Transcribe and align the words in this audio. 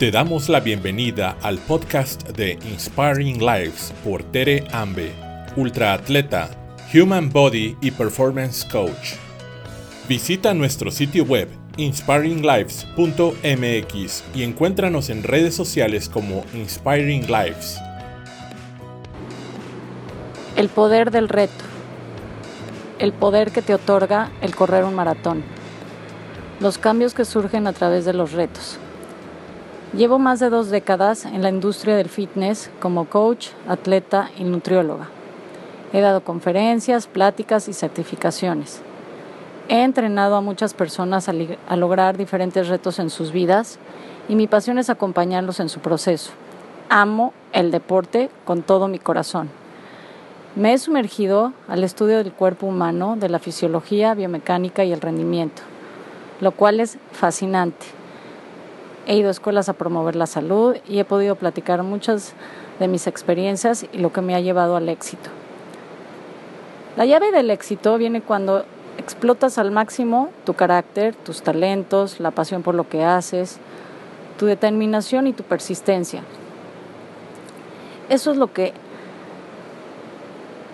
Te 0.00 0.10
damos 0.10 0.48
la 0.48 0.58
bienvenida 0.60 1.36
al 1.42 1.58
podcast 1.58 2.30
de 2.30 2.58
Inspiring 2.70 3.38
Lives 3.38 3.92
por 4.02 4.22
Tere 4.22 4.64
Ambe, 4.72 5.12
ultraatleta, 5.56 6.48
Human 6.94 7.30
Body 7.30 7.76
y 7.82 7.90
Performance 7.90 8.64
Coach. 8.64 9.16
Visita 10.08 10.54
nuestro 10.54 10.90
sitio 10.90 11.24
web 11.24 11.50
inspiringlives.mx 11.76 14.24
y 14.34 14.42
encuéntranos 14.42 15.10
en 15.10 15.22
redes 15.22 15.54
sociales 15.54 16.08
como 16.08 16.46
Inspiring 16.54 17.26
Lives. 17.26 17.78
El 20.56 20.70
poder 20.70 21.10
del 21.10 21.28
reto. 21.28 21.62
El 22.98 23.12
poder 23.12 23.50
que 23.50 23.60
te 23.60 23.74
otorga 23.74 24.30
el 24.40 24.56
correr 24.56 24.84
un 24.84 24.94
maratón. 24.94 25.44
Los 26.58 26.78
cambios 26.78 27.12
que 27.12 27.26
surgen 27.26 27.66
a 27.66 27.74
través 27.74 28.06
de 28.06 28.14
los 28.14 28.32
retos. 28.32 28.78
Llevo 29.92 30.20
más 30.20 30.38
de 30.38 30.50
dos 30.50 30.70
décadas 30.70 31.24
en 31.24 31.42
la 31.42 31.48
industria 31.48 31.96
del 31.96 32.08
fitness 32.08 32.70
como 32.78 33.06
coach, 33.06 33.48
atleta 33.66 34.30
y 34.38 34.44
nutrióloga. 34.44 35.08
He 35.92 36.00
dado 36.00 36.22
conferencias, 36.22 37.08
pláticas 37.08 37.66
y 37.66 37.72
certificaciones. 37.72 38.82
He 39.68 39.82
entrenado 39.82 40.36
a 40.36 40.40
muchas 40.42 40.74
personas 40.74 41.28
a, 41.28 41.76
lograr 41.76 42.16
diferentes 42.16 42.68
retos 42.68 43.00
en 43.00 43.10
sus 43.10 43.32
vidas 43.32 43.80
y 44.28 44.36
mi 44.36 44.46
pasión 44.46 44.78
es 44.78 44.90
acompañarlos 44.90 45.58
en 45.58 45.68
su 45.68 45.80
proceso. 45.80 46.30
Amo 46.88 47.34
el 47.52 47.72
deporte 47.72 48.30
con 48.44 48.62
todo 48.62 48.86
mi 48.86 49.00
corazón. 49.00 49.50
Me 50.54 50.72
he 50.72 50.78
sumergido 50.78 51.52
al 51.66 51.82
estudio 51.82 52.18
del 52.18 52.32
cuerpo 52.32 52.68
humano, 52.68 53.16
de 53.16 53.28
la 53.28 53.40
fisiología, 53.40 54.14
biomecánica 54.14 54.84
y 54.84 54.92
el 54.92 55.00
rendimiento, 55.00 55.62
lo 56.40 56.52
cual 56.52 56.78
es 56.78 56.96
fascinante 57.10 57.99
He 59.06 59.16
ido 59.16 59.28
a 59.28 59.30
escuelas 59.32 59.68
a 59.68 59.74
promover 59.74 60.16
la 60.16 60.26
salud 60.26 60.76
y 60.88 60.98
he 60.98 61.04
podido 61.04 61.36
platicar 61.36 61.82
muchas 61.82 62.34
de 62.78 62.88
mis 62.88 63.06
experiencias 63.06 63.86
y 63.92 63.98
lo 63.98 64.12
que 64.12 64.20
me 64.20 64.34
ha 64.34 64.40
llevado 64.40 64.76
al 64.76 64.88
éxito. 64.88 65.30
La 66.96 67.06
llave 67.06 67.30
del 67.32 67.50
éxito 67.50 67.96
viene 67.98 68.20
cuando 68.20 68.64
explotas 68.98 69.58
al 69.58 69.70
máximo 69.70 70.30
tu 70.44 70.54
carácter, 70.54 71.14
tus 71.14 71.42
talentos, 71.42 72.20
la 72.20 72.30
pasión 72.30 72.62
por 72.62 72.74
lo 72.74 72.88
que 72.88 73.04
haces, 73.04 73.58
tu 74.38 74.46
determinación 74.46 75.26
y 75.26 75.32
tu 75.32 75.42
persistencia. 75.42 76.22
Eso 78.08 78.32
es 78.32 78.36
lo 78.36 78.52
que 78.52 78.72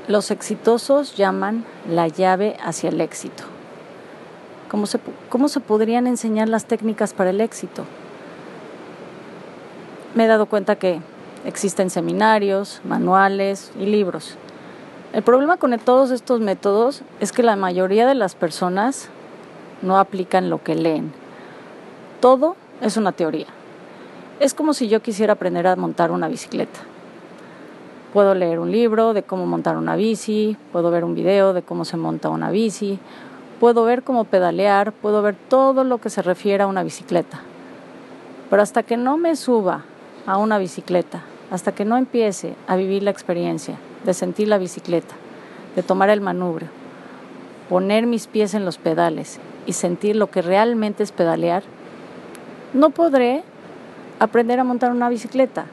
los 0.08 0.30
exitosos 0.30 1.16
llaman 1.16 1.64
la 1.88 2.08
llave 2.08 2.56
hacia 2.64 2.90
el 2.90 3.00
éxito. 3.00 3.44
¿Cómo 4.70 4.86
se, 4.86 4.98
cómo 5.28 5.48
se 5.48 5.60
podrían 5.60 6.06
enseñar 6.06 6.48
las 6.48 6.64
técnicas 6.64 7.12
para 7.12 7.30
el 7.30 7.40
éxito? 7.40 7.84
Me 10.16 10.24
he 10.24 10.28
dado 10.28 10.46
cuenta 10.46 10.76
que 10.76 11.00
existen 11.44 11.90
seminarios, 11.90 12.80
manuales 12.84 13.70
y 13.78 13.84
libros. 13.84 14.36
El 15.12 15.22
problema 15.22 15.58
con 15.58 15.78
todos 15.78 16.10
estos 16.10 16.40
métodos 16.40 17.02
es 17.20 17.32
que 17.32 17.42
la 17.42 17.54
mayoría 17.54 18.06
de 18.06 18.14
las 18.14 18.34
personas 18.34 19.10
no 19.82 19.98
aplican 19.98 20.48
lo 20.48 20.62
que 20.62 20.74
leen. 20.74 21.12
Todo 22.20 22.56
es 22.80 22.96
una 22.96 23.12
teoría. 23.12 23.46
Es 24.40 24.54
como 24.54 24.72
si 24.72 24.88
yo 24.88 25.02
quisiera 25.02 25.34
aprender 25.34 25.66
a 25.66 25.76
montar 25.76 26.10
una 26.10 26.28
bicicleta. 26.28 26.80
Puedo 28.14 28.34
leer 28.34 28.58
un 28.58 28.72
libro 28.72 29.12
de 29.12 29.22
cómo 29.22 29.44
montar 29.44 29.76
una 29.76 29.96
bici, 29.96 30.56
puedo 30.72 30.90
ver 30.90 31.04
un 31.04 31.14
video 31.14 31.52
de 31.52 31.60
cómo 31.60 31.84
se 31.84 31.98
monta 31.98 32.30
una 32.30 32.50
bici, 32.50 32.98
puedo 33.60 33.84
ver 33.84 34.02
cómo 34.02 34.24
pedalear, 34.24 34.92
puedo 34.92 35.20
ver 35.20 35.36
todo 35.50 35.84
lo 35.84 35.98
que 35.98 36.08
se 36.08 36.22
refiere 36.22 36.62
a 36.62 36.66
una 36.66 36.82
bicicleta. 36.82 37.40
Pero 38.48 38.62
hasta 38.62 38.82
que 38.82 38.96
no 38.96 39.18
me 39.18 39.36
suba 39.36 39.84
a 40.26 40.36
una 40.38 40.58
bicicleta, 40.58 41.22
hasta 41.50 41.72
que 41.72 41.84
no 41.84 41.96
empiece 41.96 42.54
a 42.66 42.76
vivir 42.76 43.02
la 43.02 43.10
experiencia 43.10 43.76
de 44.04 44.14
sentir 44.14 44.48
la 44.48 44.58
bicicleta, 44.58 45.14
de 45.74 45.82
tomar 45.82 46.10
el 46.10 46.20
manubrio, 46.20 46.68
poner 47.68 48.06
mis 48.06 48.26
pies 48.26 48.54
en 48.54 48.64
los 48.64 48.78
pedales 48.78 49.38
y 49.66 49.72
sentir 49.72 50.16
lo 50.16 50.30
que 50.30 50.42
realmente 50.42 51.02
es 51.02 51.12
pedalear, 51.12 51.62
no 52.72 52.90
podré 52.90 53.42
aprender 54.18 54.60
a 54.60 54.64
montar 54.64 54.92
una 54.92 55.08
bicicleta. 55.08 55.66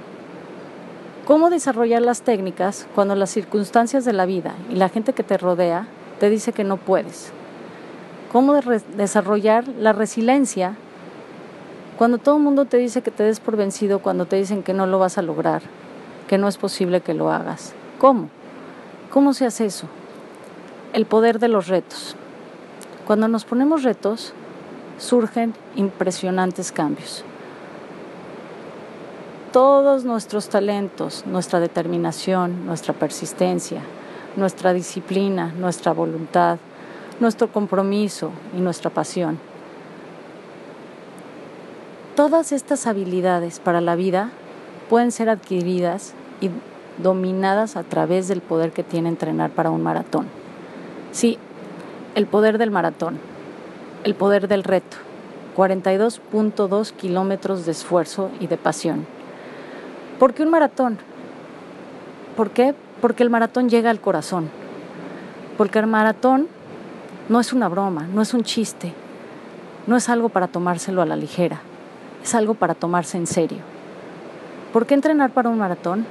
¿Cómo 1.25 1.49
desarrollar 1.49 2.01
las 2.01 2.21
técnicas 2.21 2.87
cuando 2.93 3.15
las 3.15 3.29
circunstancias 3.29 4.03
de 4.05 4.13
la 4.13 4.25
vida 4.25 4.53
y 4.69 4.75
la 4.75 4.89
gente 4.89 5.13
que 5.13 5.23
te 5.23 5.37
rodea 5.37 5.87
te 6.19 6.29
dice 6.29 6.53
que 6.53 6.63
no 6.63 6.77
puedes? 6.77 7.31
¿Cómo 8.31 8.53
desarrollar 8.97 9.67
la 9.67 9.93
resiliencia 9.93 10.75
cuando 12.03 12.17
todo 12.17 12.35
el 12.35 12.43
mundo 12.43 12.65
te 12.65 12.75
dice 12.75 13.01
que 13.01 13.11
te 13.11 13.23
des 13.23 13.39
por 13.39 13.55
vencido, 13.55 13.99
cuando 13.99 14.25
te 14.25 14.35
dicen 14.35 14.61
que 14.61 14.73
no 14.73 14.85
lo 14.85 14.99
vas 14.99 15.17
a 15.17 15.21
lograr, 15.21 15.61
que 16.27 16.37
no 16.37 16.49
es 16.49 16.57
posible 16.57 16.99
que 16.99 17.13
lo 17.13 17.31
hagas. 17.31 17.71
¿Cómo? 17.97 18.27
¿Cómo 19.09 19.33
se 19.33 19.45
hace 19.45 19.67
eso? 19.67 19.87
El 20.91 21.05
poder 21.05 21.39
de 21.39 21.47
los 21.47 21.69
retos. 21.69 22.17
Cuando 23.07 23.29
nos 23.29 23.45
ponemos 23.45 23.83
retos, 23.83 24.33
surgen 24.97 25.53
impresionantes 25.77 26.73
cambios. 26.73 27.23
Todos 29.53 30.03
nuestros 30.03 30.49
talentos, 30.49 31.23
nuestra 31.25 31.61
determinación, 31.61 32.65
nuestra 32.65 32.93
persistencia, 32.93 33.79
nuestra 34.35 34.73
disciplina, 34.73 35.53
nuestra 35.57 35.93
voluntad, 35.93 36.57
nuestro 37.21 37.47
compromiso 37.47 38.31
y 38.57 38.59
nuestra 38.59 38.89
pasión 38.89 39.52
Todas 42.15 42.51
estas 42.51 42.85
habilidades 42.85 43.59
para 43.59 43.81
la 43.81 43.95
vida 43.95 44.29
pueden 44.87 45.11
ser 45.11 45.29
adquiridas 45.29 46.13
y 46.41 46.51
dominadas 47.01 47.75
a 47.75 47.81
través 47.81 48.27
del 48.27 48.39
poder 48.39 48.71
que 48.71 48.83
tiene 48.83 49.09
entrenar 49.09 49.49
para 49.49 49.71
un 49.71 49.81
maratón. 49.81 50.27
Sí, 51.11 51.39
el 52.13 52.27
poder 52.27 52.59
del 52.59 52.69
maratón, 52.69 53.17
el 54.03 54.13
poder 54.13 54.47
del 54.47 54.63
reto, 54.63 54.97
42.2 55.57 56.91
kilómetros 56.91 57.65
de 57.65 57.71
esfuerzo 57.71 58.29
y 58.39 58.45
de 58.45 58.57
pasión. 58.57 59.07
¿Por 60.19 60.35
qué 60.35 60.43
un 60.43 60.51
maratón? 60.51 60.99
¿Por 62.37 62.51
qué? 62.51 62.75
Porque 63.01 63.23
el 63.23 63.31
maratón 63.31 63.69
llega 63.69 63.89
al 63.89 63.99
corazón. 63.99 64.51
Porque 65.57 65.79
el 65.79 65.87
maratón 65.87 66.47
no 67.27 67.39
es 67.39 67.53
una 67.53 67.69
broma, 67.69 68.07
no 68.13 68.21
es 68.21 68.35
un 68.35 68.43
chiste, 68.43 68.93
no 69.87 69.97
es 69.97 70.09
algo 70.09 70.29
para 70.29 70.47
tomárselo 70.47 71.01
a 71.01 71.07
la 71.07 71.15
ligera 71.15 71.61
es 72.23 72.33
algo 72.35 72.53
para 72.53 72.73
tomarse 72.73 73.17
en 73.17 73.27
serio. 73.27 73.59
¿Por 74.71 74.85
qué 74.85 74.95
entrenar 74.95 75.31
para 75.31 75.49
un 75.49 75.59
maratón? 75.59 76.05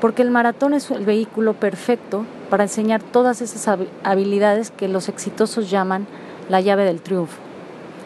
Porque 0.00 0.22
el 0.22 0.30
maratón 0.30 0.74
es 0.74 0.90
el 0.90 1.04
vehículo 1.04 1.54
perfecto 1.54 2.26
para 2.50 2.64
enseñar 2.64 3.02
todas 3.02 3.40
esas 3.40 3.78
habilidades 4.02 4.70
que 4.72 4.88
los 4.88 5.08
exitosos 5.08 5.70
llaman 5.70 6.06
la 6.48 6.60
llave 6.60 6.84
del 6.84 7.00
triunfo, 7.00 7.38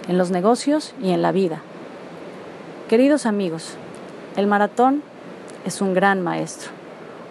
en 0.08 0.18
los 0.18 0.30
negocios 0.30 0.94
y 1.02 1.10
en 1.10 1.22
la 1.22 1.32
vida. 1.32 1.62
Queridos 2.88 3.24
amigos, 3.24 3.74
el 4.36 4.46
maratón 4.46 5.02
es 5.64 5.80
un 5.80 5.94
gran 5.94 6.22
maestro, 6.22 6.70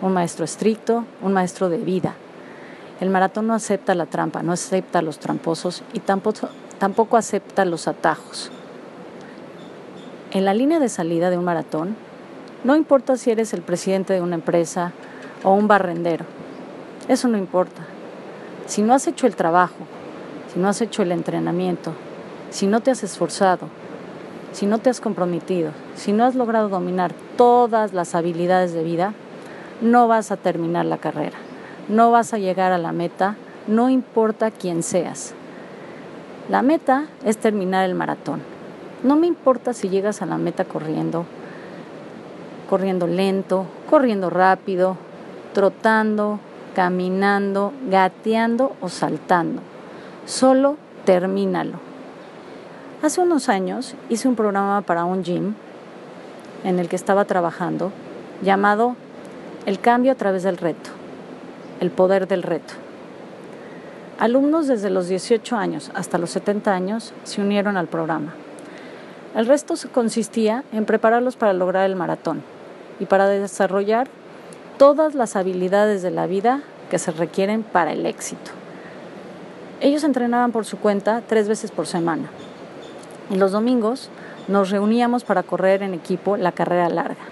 un 0.02 0.14
maestro 0.14 0.44
estricto, 0.46 1.06
un 1.22 1.32
maestro 1.32 1.70
de 1.70 1.78
vida. 1.78 2.16
El 3.00 3.12
maratón 3.12 3.48
no 3.48 3.54
acepta 3.54 3.94
la 3.94 4.08
trampa, 4.08 4.42
no 4.42 4.52
acepta 4.52 5.02
los 5.02 5.20
tramposos 5.20 5.84
y 5.94 6.00
tampoco, 6.00 6.50
tampoco 6.80 7.18
acepta 7.18 7.66
los 7.66 7.88
atajos 7.88 8.52
en 10.36 10.44
la 10.44 10.54
línea 10.54 10.82
de 10.82 10.90
salida 10.90 11.30
de 11.30 11.38
un 11.38 11.46
maratón, 11.46 11.96
no 12.66 12.76
importa 12.76 13.16
si 13.16 13.32
eres 13.32 13.54
el 13.54 13.62
presidente 13.62 14.12
de 14.12 14.20
una 14.20 14.36
empresa 14.36 14.92
o 15.46 15.54
un 15.54 15.70
barrendero, 15.70 16.26
eso 17.08 17.30
no 17.30 17.38
importa. 17.38 17.84
Si 18.66 18.82
no 18.82 18.94
has 18.94 19.08
hecho 19.08 19.28
el 19.28 19.38
trabajo, 19.38 19.78
si 20.54 20.60
no 20.60 20.68
has 20.68 20.82
hecho 20.82 21.04
el 21.04 21.14
entrenamiento, 21.14 21.94
si 22.50 22.68
no 22.68 22.82
te 22.82 22.92
has 22.92 23.02
esforzado, 23.02 23.70
si 24.52 24.66
no 24.66 24.80
te 24.80 24.90
has 24.90 25.00
comprometido, 25.00 25.72
si 25.96 26.12
no 26.12 26.26
has 26.26 26.36
logrado 26.36 26.68
dominar 26.68 27.14
todas 27.38 27.94
las 27.94 28.14
habilidades 28.14 28.74
de 28.74 28.84
vida, 28.84 29.14
no 29.80 30.10
vas 30.10 30.32
a 30.32 30.38
terminar 30.38 30.84
la 30.84 30.98
carrera, 30.98 31.38
no 31.88 32.12
vas 32.12 32.34
a 32.34 32.40
llegar 32.40 32.74
a 32.74 32.78
la 32.78 32.92
meta, 32.92 33.38
no 33.68 33.90
importa 33.90 34.52
quién 34.52 34.84
seas. 34.84 35.34
La 36.50 36.62
meta 36.62 37.06
es 37.24 37.38
terminar 37.38 37.86
el 37.86 37.96
maratón. 37.96 38.55
No 39.04 39.16
me 39.16 39.28
importa 39.28 39.74
si 39.74 39.90
llegas 39.90 40.22
a 40.22 40.26
la 40.26 40.38
meta 40.38 40.66
corriendo, 40.66 41.26
corriendo 42.70 43.08
lento, 43.08 43.66
corriendo 43.90 44.30
rápido, 44.30 44.98
trotando, 45.54 46.40
caminando, 46.76 47.72
gateando 47.90 48.76
o 48.82 48.90
saltando. 48.90 49.62
Solo 50.26 50.78
termínalo. 51.06 51.80
Hace 53.04 53.22
unos 53.22 53.50
años 53.50 53.96
hice 54.10 54.28
un 54.28 54.36
programa 54.36 54.82
para 54.82 55.06
un 55.06 55.24
gym 55.24 55.54
en 56.64 56.80
el 56.80 56.90
que 56.90 56.96
estaba 56.96 57.26
trabajando 57.26 57.92
llamado 58.42 58.96
El 59.66 59.80
cambio 59.80 60.12
a 60.12 60.16
través 60.16 60.44
del 60.44 60.58
reto, 60.58 60.90
el 61.80 61.92
poder 61.92 62.28
del 62.28 62.44
reto. 62.44 62.74
Alumnos 64.20 64.68
desde 64.68 64.90
los 64.90 65.08
18 65.08 65.56
años 65.56 65.92
hasta 65.94 66.18
los 66.18 66.30
70 66.32 66.74
años 66.74 67.14
se 67.24 67.42
unieron 67.42 67.78
al 67.78 67.88
programa. 67.88 68.34
El 69.36 69.48
resto 69.48 69.74
consistía 69.92 70.64
en 70.72 70.86
prepararlos 70.86 71.36
para 71.36 71.52
lograr 71.52 71.86
el 71.86 71.98
maratón 71.98 72.42
y 73.02 73.06
para 73.06 73.28
desarrollar 73.28 74.08
todas 74.78 75.14
las 75.14 75.36
habilidades 75.36 76.02
de 76.02 76.10
la 76.12 76.26
vida 76.26 76.62
que 76.90 77.00
se 77.00 77.12
requieren 77.12 77.62
para 77.62 77.92
el 77.92 78.06
éxito. 78.06 78.52
Ellos 79.82 80.06
entrenaban 80.06 80.54
por 80.54 80.64
su 80.64 80.78
cuenta 80.78 81.22
tres 81.28 81.50
veces 81.50 81.72
por 81.72 81.86
semana 81.86 82.30
y 83.30 83.36
los 83.36 83.52
domingos 83.52 84.10
nos 84.48 84.70
reuníamos 84.70 85.26
para 85.26 85.44
correr 85.44 85.84
en 85.84 85.94
equipo 85.94 86.38
la 86.38 86.54
carrera 86.54 86.88
larga. 86.88 87.26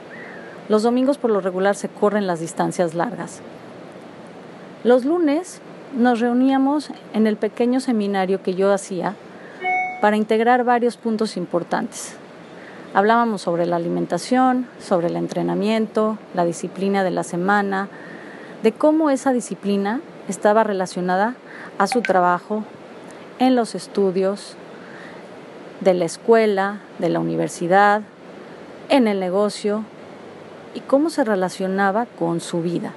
Los 0.68 0.84
domingos 0.84 1.18
por 1.18 1.32
lo 1.32 1.40
regular 1.40 1.76
se 1.76 1.88
corren 1.88 2.28
las 2.28 2.42
distancias 2.42 2.96
largas. 2.96 3.40
Los 4.84 5.06
lunes 5.06 5.62
nos 5.96 6.20
reuníamos 6.20 6.90
en 7.14 7.28
el 7.28 7.38
pequeño 7.38 7.80
seminario 7.80 8.44
que 8.44 8.56
yo 8.56 8.74
hacía 8.74 9.16
para 10.04 10.18
integrar 10.18 10.66
varios 10.66 10.98
puntos 10.98 11.38
importantes. 11.38 12.16
Hablábamos 12.94 13.42
sobre 13.42 13.66
la 13.66 13.78
alimentación, 13.78 14.68
sobre 14.78 15.08
el 15.08 15.16
entrenamiento, 15.16 16.18
la 16.34 16.44
disciplina 16.44 17.06
de 17.06 17.12
la 17.12 17.24
semana, 17.24 17.88
de 18.64 18.74
cómo 18.74 19.12
esa 19.12 19.32
disciplina 19.32 20.02
estaba 20.28 20.66
relacionada 20.66 21.36
a 21.78 21.88
su 21.88 22.02
trabajo 22.02 22.66
en 23.40 23.56
los 23.56 23.76
estudios 23.76 24.58
de 25.80 25.94
la 25.94 26.04
escuela, 26.04 26.82
de 27.00 27.08
la 27.08 27.22
universidad, 27.22 28.02
en 28.90 29.08
el 29.08 29.22
negocio 29.22 29.86
y 30.76 30.82
cómo 30.82 31.12
se 31.12 31.24
relacionaba 31.24 32.08
con 32.20 32.42
su 32.42 32.62
vida. 32.62 32.92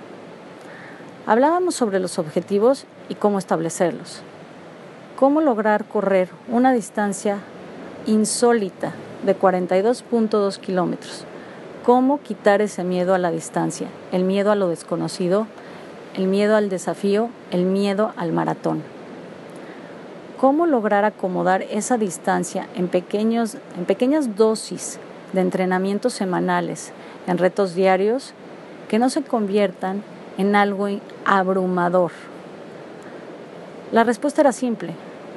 Hablábamos 1.25 1.77
sobre 1.77 2.01
los 2.01 2.19
objetivos 2.19 2.85
y 3.09 3.15
cómo 3.15 3.39
establecerlos. 3.39 4.25
Cómo 5.17 5.41
lograr 5.41 5.87
correr 5.87 6.29
una 6.47 6.75
distancia 6.75 7.39
insólita 8.05 8.93
de 9.25 9.35
42.2 9.35 10.59
kilómetros. 10.59 11.25
Cómo 11.87 12.21
quitar 12.21 12.61
ese 12.61 12.85
miedo 12.85 13.15
a 13.15 13.19
la 13.19 13.31
distancia, 13.31 13.89
el 14.13 14.25
miedo 14.25 14.53
a 14.53 14.57
lo 14.57 14.69
desconocido, 14.69 15.47
el 16.15 16.27
miedo 16.27 16.55
al 16.55 16.69
desafío, 16.69 17.31
el 17.51 17.65
miedo 17.65 18.13
al 18.19 18.33
maratón. 18.33 18.83
Cómo 20.39 20.67
lograr 20.67 21.07
acomodar 21.07 21.63
esa 21.63 21.97
distancia 21.97 22.69
en, 22.75 22.89
pequeños, 22.89 23.57
en 23.79 23.87
pequeñas 23.87 24.37
dosis 24.37 24.99
de 25.33 25.41
entrenamientos 25.41 26.13
semanales, 26.13 26.93
en 27.27 27.39
retos 27.39 27.75
diarios, 27.75 28.35
que 28.89 28.99
no 28.99 29.09
se 29.09 29.23
conviertan 29.23 30.03
en 30.37 30.57
algo 30.57 30.89
abrumador. 31.25 32.13
La 33.93 34.05
respuesta 34.05 34.43
era 34.43 34.53
simple, 34.53 34.95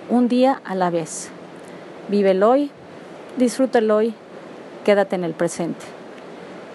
un 0.10 0.28
día 0.28 0.62
a 0.66 0.76
la 0.76 0.90
vez. 0.90 1.30
Vive 2.08 2.32
el 2.32 2.42
hoy, 2.42 2.72
disfruta 3.38 3.78
el 3.80 3.92
hoy, 3.92 4.14
quédate 4.84 5.16
en 5.16 5.24
el 5.24 5.34
presente. 5.34 5.86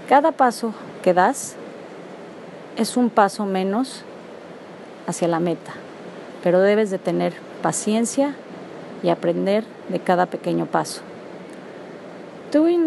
Cada 0.09 0.33
paso 0.33 0.73
que 1.03 1.15
das 1.15 1.57
es 2.77 2.97
un 2.97 3.11
paso 3.11 3.45
menos 3.45 4.05
hacia 5.07 5.29
la 5.29 5.41
meta, 5.41 5.73
pero 6.43 6.61
debes 6.61 6.91
de 6.91 6.99
tener 6.99 7.35
paciencia 7.63 8.35
y 9.03 9.09
aprender 9.09 9.65
de 9.89 9.99
cada 9.99 10.27
pequeño 10.27 10.67
paso. 10.67 11.03
Tuve 12.53 12.79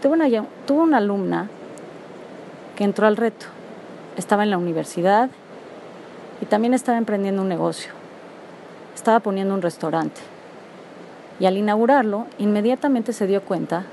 tuve 0.00 0.80
una 0.80 0.96
alumna 0.96 1.48
que 2.76 2.84
entró 2.84 3.06
al 3.06 3.16
reto. 3.16 3.46
Estaba 4.16 4.42
en 4.42 4.50
la 4.50 4.58
universidad 4.58 5.28
y 6.40 6.46
también 6.46 6.72
estaba 6.74 6.98
emprendiendo 6.98 7.42
un 7.42 7.48
negocio. 7.48 8.01
Estaba 8.94 9.20
poniendo 9.20 9.54
un 9.54 9.62
restaurante. 9.62 10.20
Y 11.40 11.46
al 11.46 11.56
inaugurarlo, 11.56 12.26
inmediatamente 12.38 13.12
se 13.12 13.26
dio 13.26 13.42
cuenta 13.42 13.84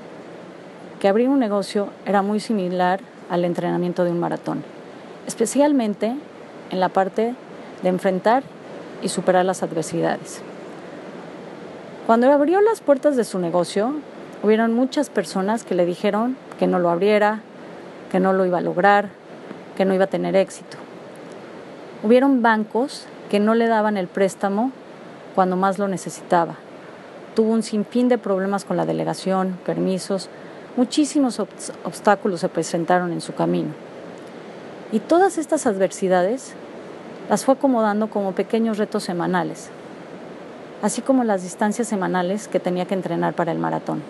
que 1.00 1.08
abrir 1.08 1.28
un 1.28 1.38
negocio 1.38 1.88
era 2.06 2.22
muy 2.22 2.40
similar 2.40 3.00
al 3.30 3.44
entrenamiento 3.44 4.04
de 4.04 4.10
un 4.10 4.20
maratón, 4.20 4.62
especialmente 5.26 6.14
en 6.70 6.80
la 6.80 6.90
parte 6.90 7.34
de 7.82 7.88
enfrentar 7.88 8.42
y 9.02 9.08
superar 9.08 9.44
las 9.44 9.62
adversidades. 9.62 10.42
Cuando 12.06 12.30
abrió 12.30 12.60
las 12.60 12.80
puertas 12.80 13.16
de 13.16 13.24
su 13.24 13.38
negocio, 13.38 13.94
hubieron 14.42 14.74
muchas 14.74 15.10
personas 15.10 15.64
que 15.64 15.74
le 15.74 15.86
dijeron 15.86 16.36
que 16.58 16.66
no 16.66 16.78
lo 16.78 16.90
abriera, 16.90 17.40
que 18.10 18.20
no 18.20 18.32
lo 18.32 18.44
iba 18.44 18.58
a 18.58 18.62
lograr, 18.62 19.08
que 19.76 19.84
no 19.84 19.94
iba 19.94 20.04
a 20.04 20.08
tener 20.08 20.36
éxito. 20.36 20.76
Hubieron 22.02 22.42
bancos 22.42 23.06
que 23.30 23.40
no 23.40 23.54
le 23.54 23.68
daban 23.68 23.96
el 23.96 24.08
préstamo 24.08 24.72
cuando 25.34 25.56
más 25.56 25.78
lo 25.78 25.88
necesitaba 25.88 26.56
tuvo 27.34 27.52
un 27.52 27.62
sinfín 27.62 28.08
de 28.08 28.18
problemas 28.18 28.64
con 28.64 28.76
la 28.76 28.86
delegación, 28.86 29.58
permisos, 29.64 30.28
muchísimos 30.76 31.40
obstáculos 31.40 32.40
se 32.40 32.48
presentaron 32.48 33.12
en 33.12 33.20
su 33.20 33.34
camino. 33.34 33.70
Y 34.92 35.00
todas 35.00 35.38
estas 35.38 35.66
adversidades 35.66 36.52
las 37.28 37.44
fue 37.44 37.54
acomodando 37.54 38.10
como 38.10 38.32
pequeños 38.32 38.78
retos 38.78 39.04
semanales, 39.04 39.70
así 40.82 41.00
como 41.00 41.24
las 41.24 41.42
distancias 41.42 41.86
semanales 41.88 42.48
que 42.48 42.60
tenía 42.60 42.86
que 42.86 42.94
entrenar 42.94 43.34
para 43.34 43.52
el 43.52 43.58
maratón. 43.58 44.02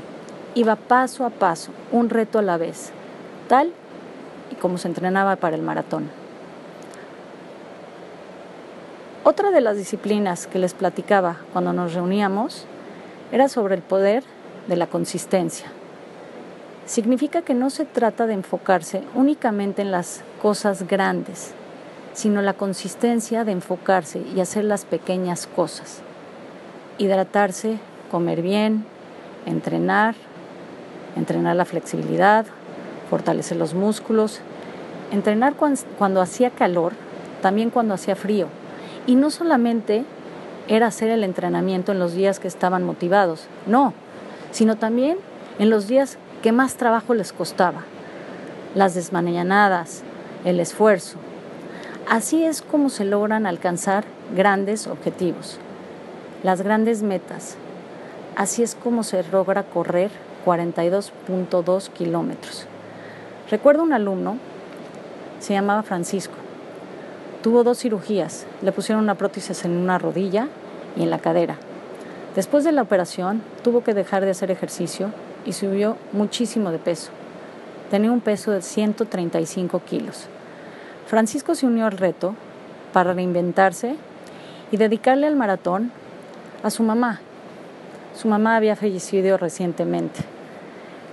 Iba 0.54 0.76
paso 0.76 1.24
a 1.24 1.30
paso, 1.30 1.70
un 1.92 2.08
reto 2.08 2.38
a 2.38 2.42
la 2.42 2.56
vez, 2.56 2.90
tal 3.48 3.72
y 4.50 4.54
como 4.56 4.78
se 4.78 4.88
entrenaba 4.88 5.36
para 5.36 5.56
el 5.56 5.62
maratón. 5.62 6.19
Otra 9.22 9.50
de 9.50 9.60
las 9.60 9.76
disciplinas 9.76 10.46
que 10.46 10.58
les 10.58 10.72
platicaba 10.72 11.36
cuando 11.52 11.74
nos 11.74 11.92
reuníamos 11.92 12.64
era 13.32 13.48
sobre 13.50 13.74
el 13.74 13.82
poder 13.82 14.24
de 14.66 14.76
la 14.76 14.86
consistencia. 14.86 15.66
Significa 16.86 17.42
que 17.42 17.52
no 17.52 17.68
se 17.68 17.84
trata 17.84 18.26
de 18.26 18.32
enfocarse 18.32 19.02
únicamente 19.14 19.82
en 19.82 19.90
las 19.90 20.22
cosas 20.40 20.88
grandes, 20.88 21.52
sino 22.14 22.40
la 22.40 22.54
consistencia 22.54 23.44
de 23.44 23.52
enfocarse 23.52 24.22
y 24.34 24.40
hacer 24.40 24.64
las 24.64 24.86
pequeñas 24.86 25.46
cosas. 25.46 26.00
Hidratarse, 26.96 27.78
comer 28.10 28.40
bien, 28.40 28.86
entrenar, 29.44 30.14
entrenar 31.14 31.56
la 31.56 31.66
flexibilidad, 31.66 32.46
fortalecer 33.10 33.58
los 33.58 33.74
músculos, 33.74 34.40
entrenar 35.12 35.56
cuando, 35.56 36.22
hacía 36.22 36.48
calor, 36.48 36.94
también 37.42 37.68
cuando 37.68 37.92
hacía 37.92 38.16
frío. 38.16 38.48
Y 39.06 39.14
no 39.14 39.30
solamente 39.30 40.04
era 40.68 40.86
hacer 40.86 41.10
el 41.10 41.24
entrenamiento 41.24 41.92
en 41.92 41.98
los 41.98 42.14
días 42.14 42.38
que 42.38 42.48
estaban 42.48 42.84
motivados, 42.84 43.46
no, 43.66 43.92
sino 44.52 44.76
también 44.76 45.18
en 45.58 45.70
los 45.70 45.88
días 45.88 46.16
que 46.42 46.52
más 46.52 46.76
trabajo 46.76 47.14
les 47.14 47.32
costaba, 47.32 47.82
las 48.74 48.94
desmañanadas, 48.94 50.02
el 50.44 50.60
esfuerzo. 50.60 51.18
Así 52.08 52.44
es 52.44 52.62
como 52.62 52.88
se 52.88 53.04
logran 53.04 53.46
alcanzar 53.46 54.04
grandes 54.34 54.86
objetivos, 54.86 55.58
las 56.42 56.62
grandes 56.62 57.02
metas. 57.02 57.56
Así 58.36 58.62
es 58.62 58.74
como 58.74 59.02
se 59.02 59.22
logra 59.24 59.64
correr 59.64 60.10
42.2 60.46 61.88
kilómetros. 61.90 62.66
Recuerdo 63.50 63.82
un 63.82 63.92
alumno, 63.92 64.38
se 65.40 65.52
llamaba 65.52 65.82
Francisco, 65.82 66.34
Tuvo 67.42 67.64
dos 67.64 67.78
cirugías. 67.78 68.46
Le 68.60 68.70
pusieron 68.70 69.02
una 69.02 69.14
prótesis 69.14 69.64
en 69.64 69.76
una 69.76 69.98
rodilla 69.98 70.48
y 70.96 71.02
en 71.02 71.10
la 71.10 71.20
cadera. 71.20 71.56
Después 72.34 72.64
de 72.64 72.72
la 72.72 72.82
operación, 72.82 73.42
tuvo 73.64 73.82
que 73.82 73.94
dejar 73.94 74.24
de 74.24 74.30
hacer 74.30 74.50
ejercicio 74.50 75.10
y 75.46 75.54
subió 75.54 75.96
muchísimo 76.12 76.70
de 76.70 76.78
peso. 76.78 77.10
Tenía 77.90 78.12
un 78.12 78.20
peso 78.20 78.50
de 78.50 78.60
135 78.60 79.80
kilos. 79.80 80.26
Francisco 81.06 81.54
se 81.54 81.66
unió 81.66 81.86
al 81.86 81.92
reto 81.92 82.34
para 82.92 83.14
reinventarse 83.14 83.96
y 84.70 84.76
dedicarle 84.76 85.26
al 85.26 85.34
maratón 85.34 85.90
a 86.62 86.70
su 86.70 86.82
mamá. 86.82 87.20
Su 88.14 88.28
mamá 88.28 88.56
había 88.56 88.76
fallecido 88.76 89.38
recientemente. 89.38 90.20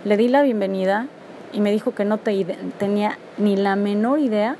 Le 0.04 0.18
di 0.18 0.28
la 0.28 0.42
bienvenida 0.42 1.08
y 1.54 1.62
me 1.62 1.72
dijo 1.72 1.96
que 1.96 2.06
no 2.06 2.18
tenía 2.18 3.18
ni 3.38 3.56
la 3.56 3.76
menor 3.76 4.20
idea 4.20 4.58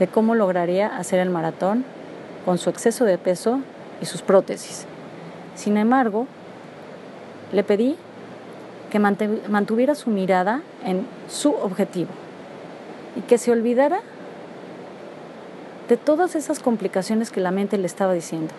de 0.00 0.08
cómo 0.08 0.34
lograría 0.34 0.88
hacer 0.88 1.20
el 1.20 1.30
maratón 1.30 1.84
con 2.44 2.58
su 2.58 2.70
exceso 2.70 3.04
de 3.04 3.18
peso 3.18 3.60
y 4.00 4.06
sus 4.06 4.22
prótesis. 4.22 4.86
Sin 5.54 5.76
embargo, 5.76 6.26
le 7.52 7.62
pedí 7.62 7.96
que 8.90 8.98
mantuviera 8.98 9.94
su 9.94 10.10
mirada 10.10 10.62
en 10.84 11.06
su 11.28 11.52
objetivo 11.52 12.10
y 13.14 13.20
que 13.20 13.38
se 13.38 13.52
olvidara 13.52 14.00
de 15.88 15.96
todas 15.96 16.34
esas 16.34 16.60
complicaciones 16.60 17.30
que 17.30 17.40
la 17.40 17.50
mente 17.50 17.76
le 17.76 17.86
estaba 17.86 18.14
diciendo. 18.14 18.54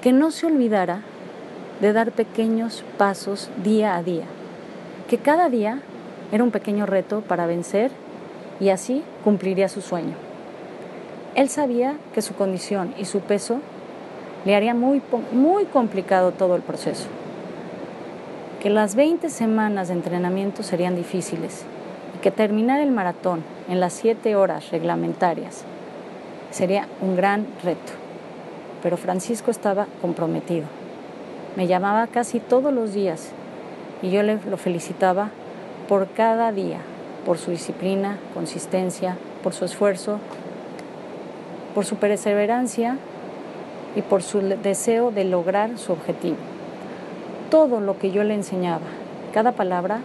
Que 0.00 0.12
no 0.12 0.30
se 0.30 0.46
olvidara 0.46 1.02
de 1.80 1.92
dar 1.92 2.12
pequeños 2.12 2.82
pasos 2.96 3.50
día 3.62 3.94
a 3.96 4.02
día, 4.02 4.24
que 5.08 5.18
cada 5.18 5.50
día 5.50 5.80
era 6.32 6.42
un 6.42 6.50
pequeño 6.50 6.86
reto 6.86 7.20
para 7.20 7.46
vencer 7.46 7.90
y 8.60 8.68
así 8.68 9.02
cumpliría 9.24 9.68
su 9.68 9.80
sueño. 9.80 10.14
Él 11.34 11.48
sabía 11.48 11.96
que 12.14 12.22
su 12.22 12.34
condición 12.34 12.94
y 12.98 13.06
su 13.06 13.20
peso 13.20 13.60
le 14.44 14.54
haría 14.54 14.74
muy, 14.74 15.00
muy 15.32 15.64
complicado 15.64 16.32
todo 16.32 16.56
el 16.56 16.62
proceso, 16.62 17.06
que 18.60 18.70
las 18.70 18.94
20 18.94 19.30
semanas 19.30 19.88
de 19.88 19.94
entrenamiento 19.94 20.62
serían 20.62 20.96
difíciles 20.96 21.64
y 22.16 22.18
que 22.18 22.30
terminar 22.30 22.80
el 22.80 22.90
maratón 22.90 23.42
en 23.68 23.80
las 23.80 23.92
7 23.94 24.36
horas 24.36 24.70
reglamentarias 24.70 25.64
sería 26.50 26.86
un 27.00 27.16
gran 27.16 27.46
reto. 27.62 27.92
Pero 28.82 28.96
Francisco 28.96 29.50
estaba 29.50 29.86
comprometido. 30.00 30.66
Me 31.56 31.66
llamaba 31.66 32.06
casi 32.08 32.40
todos 32.40 32.72
los 32.72 32.92
días 32.92 33.30
y 34.02 34.10
yo 34.10 34.22
le 34.22 34.38
lo 34.48 34.56
felicitaba 34.56 35.30
por 35.88 36.08
cada 36.08 36.52
día, 36.52 36.78
por 37.24 37.38
su 37.38 37.50
disciplina, 37.50 38.18
consistencia, 38.34 39.16
por 39.42 39.52
su 39.54 39.64
esfuerzo, 39.64 40.18
por 41.74 41.84
su 41.84 41.96
perseverancia 41.96 42.98
y 43.96 44.02
por 44.02 44.22
su 44.22 44.40
deseo 44.40 45.10
de 45.10 45.24
lograr 45.24 45.78
su 45.78 45.92
objetivo. 45.92 46.36
Todo 47.50 47.80
lo 47.80 47.98
que 47.98 48.10
yo 48.10 48.24
le 48.24 48.34
enseñaba, 48.34 48.86
cada 49.32 49.52
palabra, 49.52 50.00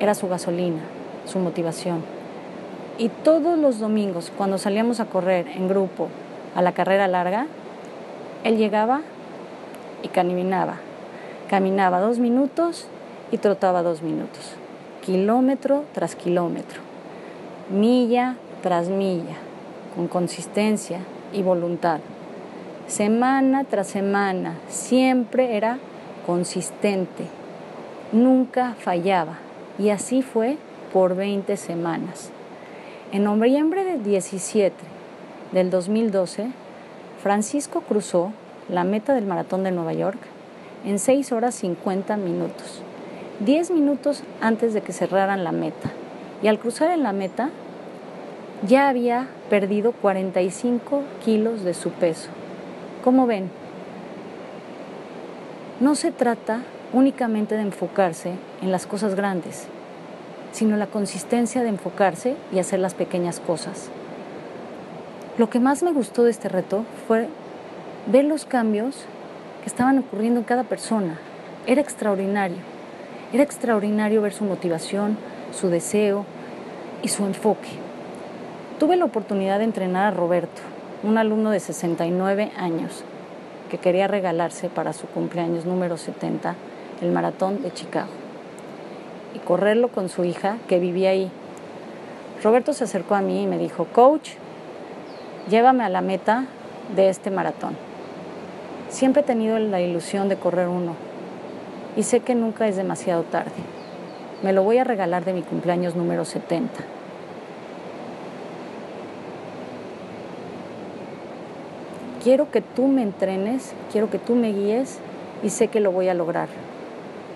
era 0.00 0.14
su 0.14 0.28
gasolina, 0.28 0.80
su 1.26 1.38
motivación. 1.38 2.02
Y 2.98 3.08
todos 3.08 3.58
los 3.58 3.78
domingos, 3.78 4.32
cuando 4.36 4.58
salíamos 4.58 5.00
a 5.00 5.06
correr 5.06 5.48
en 5.48 5.68
grupo 5.68 6.08
a 6.54 6.62
la 6.62 6.72
carrera 6.72 7.06
larga, 7.08 7.46
él 8.44 8.56
llegaba 8.56 9.02
y 10.02 10.08
caminaba. 10.08 10.76
Caminaba 11.48 12.00
dos 12.00 12.18
minutos 12.18 12.86
y 13.30 13.38
trotaba 13.38 13.82
dos 13.82 14.02
minutos, 14.02 14.54
kilómetro 15.00 15.84
tras 15.92 16.14
kilómetro, 16.14 16.80
milla 17.70 18.36
tras 18.62 18.88
milla, 18.88 19.36
con 19.94 20.08
consistencia 20.08 21.00
y 21.32 21.42
voluntad. 21.42 22.00
Semana 22.86 23.64
tras 23.64 23.86
semana, 23.86 24.54
siempre 24.68 25.56
era 25.56 25.78
consistente, 26.26 27.24
nunca 28.12 28.74
fallaba. 28.78 29.38
Y 29.78 29.90
así 29.90 30.22
fue 30.22 30.58
por 30.92 31.16
20 31.16 31.56
semanas. 31.56 32.30
En 33.12 33.24
noviembre 33.24 33.84
del 33.84 34.02
17 34.02 34.74
del 35.52 35.70
2012, 35.70 36.48
Francisco 37.22 37.80
cruzó 37.80 38.32
la 38.68 38.84
meta 38.84 39.14
del 39.14 39.26
maratón 39.26 39.64
de 39.64 39.70
Nueva 39.70 39.92
York 39.92 40.18
en 40.84 40.98
6 40.98 41.32
horas 41.32 41.54
50 41.56 42.16
minutos, 42.16 42.82
10 43.40 43.70
minutos 43.70 44.22
antes 44.42 44.74
de 44.74 44.82
que 44.82 44.92
cerraran 44.92 45.44
la 45.44 45.52
meta. 45.52 45.90
Y 46.42 46.48
al 46.48 46.58
cruzar 46.58 46.90
en 46.90 47.02
la 47.02 47.12
meta, 47.12 47.48
ya 48.66 48.90
había 48.90 49.28
perdido 49.48 49.92
45 49.92 51.02
kilos 51.24 51.64
de 51.64 51.72
su 51.72 51.90
peso. 51.90 52.28
Como 53.02 53.26
ven, 53.26 53.50
no 55.80 55.94
se 55.94 56.12
trata 56.12 56.60
únicamente 56.92 57.54
de 57.54 57.62
enfocarse 57.62 58.34
en 58.60 58.70
las 58.70 58.86
cosas 58.86 59.14
grandes, 59.14 59.68
sino 60.52 60.76
la 60.76 60.88
consistencia 60.88 61.62
de 61.62 61.70
enfocarse 61.70 62.36
y 62.52 62.58
hacer 62.58 62.80
las 62.80 62.92
pequeñas 62.92 63.40
cosas. 63.40 63.88
Lo 65.38 65.48
que 65.48 65.60
más 65.60 65.82
me 65.82 65.92
gustó 65.92 66.24
de 66.24 66.30
este 66.30 66.50
reto 66.50 66.84
fue 67.08 67.28
ver 68.06 68.26
los 68.26 68.44
cambios 68.44 69.06
que 69.62 69.70
estaban 69.70 69.98
ocurriendo 69.98 70.40
en 70.40 70.44
cada 70.44 70.64
persona. 70.64 71.18
Era 71.66 71.80
extraordinario. 71.80 72.79
Era 73.32 73.44
extraordinario 73.44 74.22
ver 74.22 74.32
su 74.32 74.42
motivación, 74.42 75.16
su 75.52 75.68
deseo 75.68 76.24
y 77.00 77.08
su 77.08 77.24
enfoque. 77.26 77.68
Tuve 78.80 78.96
la 78.96 79.04
oportunidad 79.04 79.58
de 79.58 79.64
entrenar 79.64 80.06
a 80.06 80.16
Roberto, 80.16 80.62
un 81.04 81.16
alumno 81.16 81.50
de 81.50 81.60
69 81.60 82.50
años 82.56 83.04
que 83.70 83.78
quería 83.78 84.08
regalarse 84.08 84.68
para 84.68 84.92
su 84.92 85.06
cumpleaños 85.06 85.64
número 85.64 85.96
70 85.96 86.56
el 87.02 87.12
maratón 87.12 87.62
de 87.62 87.72
Chicago 87.72 88.10
y 89.32 89.38
correrlo 89.38 89.92
con 89.92 90.08
su 90.08 90.24
hija 90.24 90.56
que 90.66 90.80
vivía 90.80 91.10
ahí. 91.10 91.30
Roberto 92.42 92.72
se 92.72 92.82
acercó 92.82 93.14
a 93.14 93.20
mí 93.20 93.44
y 93.44 93.46
me 93.46 93.58
dijo, 93.58 93.84
coach, 93.92 94.30
llévame 95.48 95.84
a 95.84 95.88
la 95.88 96.00
meta 96.00 96.46
de 96.96 97.08
este 97.08 97.30
maratón. 97.30 97.76
Siempre 98.88 99.22
he 99.22 99.24
tenido 99.24 99.56
la 99.60 99.80
ilusión 99.80 100.28
de 100.28 100.34
correr 100.34 100.66
uno 100.66 101.09
y 101.96 102.02
sé 102.02 102.20
que 102.20 102.34
nunca 102.34 102.68
es 102.68 102.76
demasiado 102.76 103.22
tarde. 103.24 103.50
Me 104.42 104.52
lo 104.52 104.62
voy 104.62 104.78
a 104.78 104.84
regalar 104.84 105.24
de 105.24 105.32
mi 105.32 105.42
cumpleaños 105.42 105.96
número 105.96 106.24
70. 106.24 106.72
Quiero 112.22 112.50
que 112.50 112.60
tú 112.60 112.86
me 112.86 113.02
entrenes, 113.02 113.72
quiero 113.90 114.10
que 114.10 114.18
tú 114.18 114.34
me 114.34 114.52
guíes 114.52 114.98
y 115.42 115.50
sé 115.50 115.68
que 115.68 115.80
lo 115.80 115.90
voy 115.90 116.08
a 116.08 116.14
lograr 116.14 116.48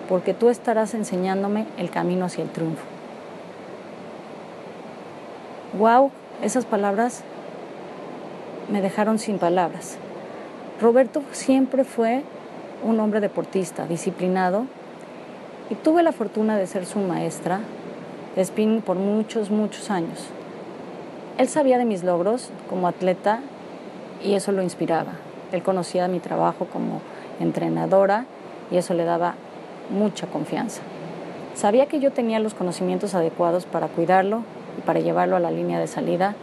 porque 0.07 0.33
tú 0.33 0.49
estarás 0.49 0.93
enseñándome 0.93 1.65
el 1.77 1.89
camino 1.89 2.25
hacia 2.25 2.43
el 2.43 2.49
triunfo. 2.49 2.83
Wow, 5.77 6.11
esas 6.41 6.65
palabras 6.65 7.23
me 8.71 8.81
dejaron 8.81 9.19
sin 9.19 9.39
palabras. 9.39 9.97
Roberto 10.81 11.23
siempre 11.31 11.83
fue 11.83 12.23
un 12.83 12.99
hombre 12.99 13.19
deportista, 13.19 13.87
disciplinado, 13.87 14.65
y 15.69 15.75
tuve 15.75 16.03
la 16.03 16.11
fortuna 16.11 16.57
de 16.57 16.67
ser 16.67 16.85
su 16.85 16.99
maestra 16.99 17.59
de 18.35 18.43
spinning 18.43 18.81
por 18.81 18.97
muchos, 18.97 19.49
muchos 19.49 19.89
años. 19.89 20.27
Él 21.37 21.47
sabía 21.47 21.77
de 21.77 21.85
mis 21.85 22.03
logros 22.03 22.49
como 22.69 22.87
atleta 22.87 23.39
y 24.23 24.33
eso 24.33 24.51
lo 24.51 24.61
inspiraba. 24.61 25.13
Él 25.51 25.63
conocía 25.63 26.07
mi 26.07 26.19
trabajo 26.19 26.65
como 26.65 27.01
entrenadora 27.39 28.25
y 28.71 28.77
eso 28.77 28.93
le 28.93 29.05
daba 29.05 29.35
mucha 29.89 30.27
confianza. 30.27 30.81
Sabía 31.55 31.85
que 31.87 31.99
yo 31.99 32.11
tenía 32.11 32.39
los 32.39 32.53
conocimientos 32.53 33.15
adecuados 33.15 33.65
para 33.65 33.87
cuidarlo 33.87 34.41
y 34.77 34.81
para 34.81 34.99
llevarlo 34.99 35.35
a 35.35 35.39
la 35.39 35.51
línea 35.51 35.79
de 35.79 35.87
salida 35.87 36.35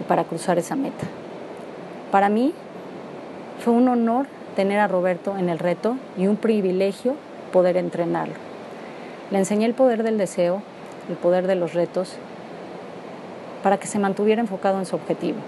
y 0.00 0.04
para 0.04 0.24
cruzar 0.24 0.58
esa 0.58 0.74
meta. 0.74 1.06
Para 2.10 2.28
mí 2.28 2.52
fue 3.60 3.72
un 3.72 3.88
honor 3.88 4.26
tener 4.56 4.78
a 4.80 4.88
Roberto 4.88 5.36
en 5.36 5.48
el 5.48 5.58
reto 5.58 5.96
y 6.16 6.26
un 6.26 6.36
privilegio 6.36 7.14
poder 7.52 7.76
entrenarlo. 7.76 8.34
Le 9.30 9.38
enseñé 9.38 9.66
el 9.66 9.74
poder 9.74 10.02
del 10.02 10.18
deseo, 10.18 10.62
el 11.08 11.16
poder 11.16 11.46
de 11.46 11.54
los 11.54 11.74
retos, 11.74 12.16
para 13.62 13.78
que 13.78 13.86
se 13.86 13.98
mantuviera 13.98 14.40
enfocado 14.40 14.78
en 14.78 14.86
su 14.86 14.96
objetivo. 14.96 15.38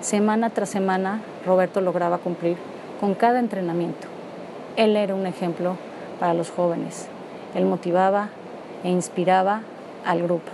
Semana 0.00 0.50
tras 0.50 0.68
semana, 0.68 1.20
Roberto 1.44 1.80
lograba 1.80 2.18
cumplir 2.18 2.56
con 3.00 3.14
cada 3.14 3.38
entrenamiento. 3.38 4.06
Él 4.76 4.96
era 4.96 5.14
un 5.14 5.26
ejemplo 5.26 5.76
para 6.20 6.34
los 6.34 6.50
jóvenes. 6.50 7.08
Él 7.54 7.64
motivaba 7.64 8.28
e 8.82 8.90
inspiraba 8.90 9.62
al 10.04 10.22
grupo. 10.22 10.50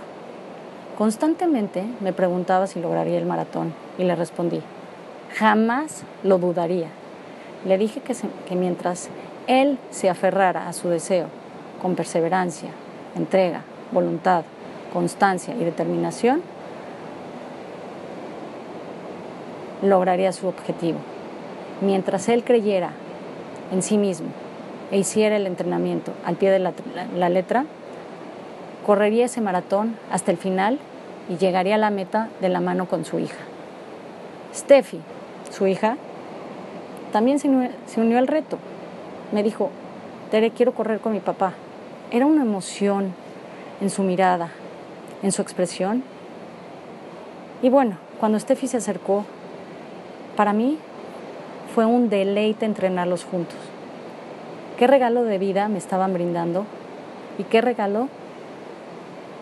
Constantemente 0.97 1.83
me 1.99 2.13
preguntaba 2.13 2.67
si 2.67 2.79
lograría 2.79 3.17
el 3.17 3.25
maratón 3.25 3.73
y 3.97 4.03
le 4.03 4.15
respondí, 4.15 4.61
jamás 5.35 6.03
lo 6.23 6.37
dudaría. 6.37 6.89
Le 7.65 7.77
dije 7.77 8.01
que, 8.01 8.55
mientras 8.55 9.09
él 9.47 9.77
se 9.91 10.09
aferrara 10.09 10.67
a 10.67 10.73
su 10.73 10.89
deseo 10.89 11.27
con 11.81 11.95
perseverancia, 11.95 12.69
entrega, 13.15 13.61
voluntad, 13.91 14.43
constancia 14.93 15.55
y 15.55 15.63
determinación, 15.63 16.41
lograría 19.81 20.31
su 20.31 20.47
objetivo. 20.47 20.99
Mientras 21.81 22.29
él 22.29 22.43
creyera 22.43 22.91
en 23.71 23.81
sí 23.81 23.97
mismo 23.97 24.27
e 24.91 24.97
hiciera 24.97 25.35
el 25.35 25.47
entrenamiento 25.47 26.13
al 26.25 26.35
pie 26.35 26.51
de 26.51 26.59
la, 26.59 27.29
letra, 27.29 27.65
correría 28.85 29.25
ese 29.25 29.41
maratón 29.41 29.95
hasta 30.11 30.31
el 30.31 30.37
final 30.37 30.79
y 31.29 31.37
llegaría 31.37 31.75
a 31.75 31.79
la 31.79 31.89
meta 31.89 32.29
de 32.41 32.49
la 32.49 32.59
mano 32.59 32.87
con 32.87 33.05
su 33.05 33.19
hija. 33.19 33.37
Steffi, 34.53 34.99
su 35.49 35.65
hija, 35.67 35.97
también 37.11 37.39
se 37.39 37.47
unió, 38.01 38.17
al 38.17 38.27
reto. 38.27 38.57
Me 39.31 39.43
dijo, 39.43 39.69
Tere, 40.29 40.51
quiero 40.51 40.73
correr 40.73 40.99
con 40.99 41.13
mi 41.13 41.19
papá. 41.19 41.53
Era 42.11 42.25
una 42.25 42.41
emoción 42.41 43.13
en 43.79 43.89
su 43.89 44.03
mirada, 44.03 44.49
en 45.23 45.31
su 45.31 45.41
expresión. 45.41 46.03
Y 47.61 47.69
bueno, 47.69 47.97
cuando 48.19 48.39
Steffi 48.39 48.67
se 48.67 48.77
acercó, 48.77 49.25
para 50.35 50.53
mí 50.53 50.77
fue 51.75 51.85
un 51.85 52.09
deleite 52.09 52.65
entrenarlos 52.65 53.23
juntos 53.23 53.57
qué 54.81 54.87
regalo 54.87 55.23
de 55.25 55.37
vida 55.37 55.67
me 55.67 55.77
estaban 55.77 56.11
brindando 56.11 56.65
y 57.37 57.43
qué 57.43 57.61
regalo 57.61 58.07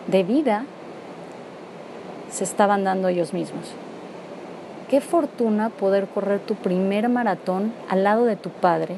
de 0.06 0.22
vida 0.22 0.66
se 2.30 2.44
estaban 2.44 2.84
dando 2.84 3.08
ellos 3.08 3.32
mismos. 3.32 3.72
Qué 4.90 5.00
fortuna 5.00 5.68
poder 5.68 6.08
correr 6.08 6.40
tu 6.40 6.56
primer 6.56 7.08
maratón 7.08 7.72
al 7.88 8.02
lado 8.02 8.24
de 8.24 8.34
tu 8.34 8.50
padre, 8.50 8.96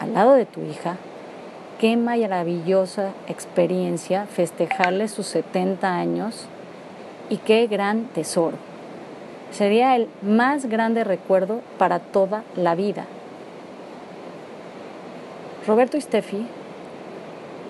al 0.00 0.14
lado 0.14 0.32
de 0.32 0.46
tu 0.46 0.62
hija. 0.62 0.96
Qué 1.78 1.94
maravillosa 1.98 3.10
experiencia 3.28 4.24
festejarle 4.24 5.08
sus 5.08 5.26
70 5.26 5.94
años 5.94 6.46
y 7.28 7.36
qué 7.36 7.66
gran 7.66 8.04
tesoro. 8.04 8.56
Sería 9.50 9.94
el 9.94 10.08
más 10.22 10.64
grande 10.70 11.04
recuerdo 11.04 11.60
para 11.76 11.98
toda 11.98 12.42
la 12.56 12.74
vida. 12.74 13.04
Roberto 15.66 15.98
y 15.98 16.00
Steffi 16.00 16.46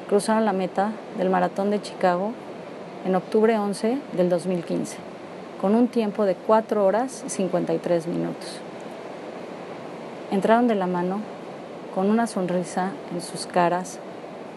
cruzaron 0.09 0.45
la 0.45 0.53
meta 0.53 0.93
del 1.19 1.31
Maratón 1.31 1.73
de 1.73 1.83
Chicago 1.83 2.31
en 3.05 3.17
octubre 3.17 3.59
11 3.59 3.99
del 4.13 4.29
2015, 4.29 5.14
con 5.65 5.75
un 5.75 5.89
tiempo 5.89 6.27
de 6.27 6.35
4 6.35 6.85
horas 6.85 7.25
y 7.27 7.31
53 7.31 8.07
minutos. 8.07 8.59
Entraron 10.31 10.69
de 10.69 10.75
la 10.75 10.87
mano 10.87 11.21
con 11.95 12.11
una 12.11 12.27
sonrisa 12.27 12.93
en 13.15 13.23
sus 13.23 13.47
caras 13.47 13.99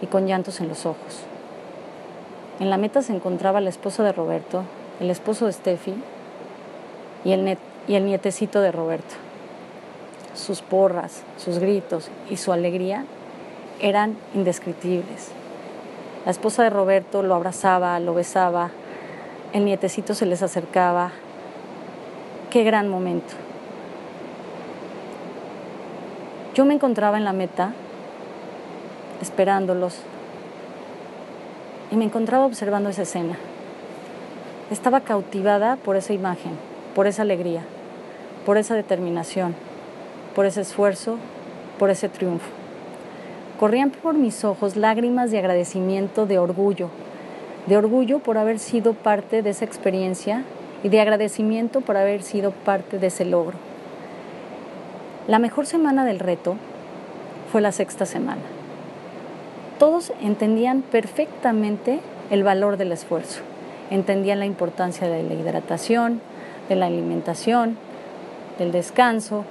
y 0.01 0.07
con 0.07 0.27
llantos 0.27 0.59
en 0.59 0.67
los 0.67 0.85
ojos. 0.85 1.21
En 2.59 2.69
la 2.69 2.75
meta 2.75 3.01
se 3.01 3.15
encontraba 3.15 3.59
el 3.59 3.69
esposo 3.69 4.03
de 4.03 4.11
Roberto, 4.11 4.63
el 4.99 5.09
esposo 5.09 5.45
de 5.45 5.53
Steffi 5.53 5.93
el, 7.23 7.57
y 7.87 7.95
el 7.95 8.05
nietecito 8.05 8.59
de 8.59 8.73
Roberto. 8.73 9.15
Sus 10.33 10.61
porras, 10.61 11.23
sus 11.37 11.59
gritos 11.59 12.09
y 12.29 12.35
su 12.35 12.51
alegría 12.51 13.05
eran 13.79 14.17
indescriptibles. 14.35 15.29
La 16.25 16.31
esposa 16.31 16.63
de 16.63 16.69
Roberto 16.69 17.23
lo 17.23 17.33
abrazaba, 17.33 17.97
lo 18.01 18.13
besaba, 18.13 18.71
el 19.53 19.65
nietecito 19.65 20.13
se 20.13 20.25
les 20.25 20.43
acercaba. 20.43 21.11
Qué 22.49 22.63
gran 22.63 22.89
momento. 22.89 23.33
Yo 26.53 26.65
me 26.65 26.73
encontraba 26.73 27.17
en 27.17 27.23
la 27.23 27.33
meta, 27.33 27.73
esperándolos, 29.21 29.99
y 31.91 31.95
me 31.95 32.05
encontraba 32.05 32.45
observando 32.45 32.89
esa 32.89 33.03
escena. 33.03 33.37
Estaba 34.71 35.01
cautivada 35.01 35.77
por 35.77 35.95
esa 35.95 36.13
imagen, 36.13 36.51
por 36.95 37.07
esa 37.07 37.21
alegría, 37.21 37.61
por 38.45 38.57
esa 38.57 38.75
determinación, 38.75 39.55
por 40.35 40.45
ese 40.45 40.61
esfuerzo, 40.61 41.17
por 41.79 41.89
ese 41.89 42.09
triunfo. 42.09 42.49
Corrían 43.59 43.91
por 43.91 44.15
mis 44.15 44.43
ojos 44.43 44.75
lágrimas 44.75 45.31
de 45.31 45.39
agradecimiento, 45.39 46.25
de 46.25 46.37
orgullo, 46.37 46.89
de 47.67 47.77
orgullo 47.77 48.19
por 48.19 48.37
haber 48.37 48.59
sido 48.59 48.93
parte 48.93 49.41
de 49.41 49.49
esa 49.51 49.65
experiencia 49.65 50.43
y 50.83 50.89
de 50.89 51.01
agradecimiento 51.01 51.81
por 51.81 51.97
haber 51.97 52.23
sido 52.23 52.51
parte 52.51 52.97
de 52.97 53.07
ese 53.07 53.25
logro. 53.25 53.57
La 55.27 55.39
mejor 55.39 55.65
semana 55.65 56.05
del 56.05 56.19
reto 56.19 56.55
fue 57.51 57.61
la 57.61 57.71
sexta 57.71 58.05
semana. 58.05 58.41
Todos 59.79 60.13
entendían 60.21 60.81
perfectamente 60.81 61.99
el 62.31 62.43
valor 62.43 62.77
del 62.77 62.91
esfuerzo, 62.91 63.41
entendían 63.91 64.39
la 64.39 64.45
importancia 64.45 65.09
de 65.09 65.23
la 65.23 65.33
hidratación, 65.33 66.21
de 66.69 66.75
la 66.75 66.87
alimentación, 66.87 67.77
del 68.57 68.71
descanso 68.71 69.43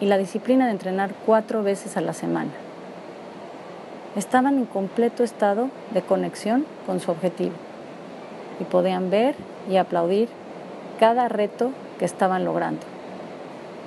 y 0.00 0.06
la 0.06 0.18
disciplina 0.18 0.66
de 0.66 0.72
entrenar 0.72 1.12
cuatro 1.26 1.62
veces 1.62 1.96
a 1.96 2.00
la 2.00 2.12
semana. 2.12 2.50
Estaban 4.16 4.58
en 4.58 4.66
completo 4.66 5.24
estado 5.24 5.70
de 5.94 6.02
conexión 6.02 6.66
con 6.84 7.00
su 7.00 7.10
objetivo 7.10 7.54
y 8.60 8.64
podían 8.64 9.08
ver 9.08 9.34
y 9.70 9.76
aplaudir 9.76 10.28
cada 11.00 11.28
reto 11.28 11.70
que 11.98 12.04
estaban 12.04 12.44
logrando. 12.44 12.82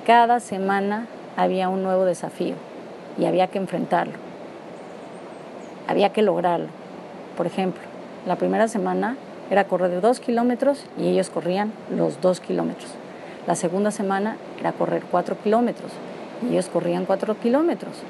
Cada 0.04 0.40
semana 0.40 1.06
había 1.36 1.68
un 1.68 1.84
nuevo 1.84 2.04
desafío 2.04 2.56
y 3.16 3.26
había 3.26 3.46
que 3.46 3.58
enfrentarlo. 3.58 4.14
Había 5.86 6.12
que 6.12 6.22
lograrlo. 6.22 6.68
Por 7.36 7.46
ejemplo, 7.46 7.82
la 8.26 8.34
primera 8.34 8.66
semana 8.66 9.16
era 9.48 9.68
correr 9.68 10.00
dos 10.00 10.18
kilómetros 10.18 10.84
y 10.98 11.06
ellos 11.06 11.30
corrían 11.30 11.72
los 11.88 12.20
dos 12.20 12.40
kilómetros. 12.40 12.90
La 13.46 13.54
segunda 13.54 13.92
semana 13.92 14.36
era 14.58 14.72
correr 14.72 15.04
cuatro 15.08 15.36
kilómetros 15.38 15.92
y 16.42 16.52
ellos 16.52 16.68
corrían 16.68 17.04
cuatro 17.04 17.36
kilómetros. 17.38 18.02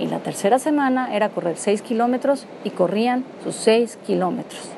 Y 0.00 0.06
la 0.06 0.20
tercera 0.20 0.58
semana 0.58 1.14
era 1.14 1.28
correr 1.28 1.58
seis 1.58 1.82
kilómetros 1.82 2.46
y 2.64 2.70
corrían 2.70 3.22
sus 3.44 3.54
seis 3.54 3.98
kilómetros. 4.06 4.70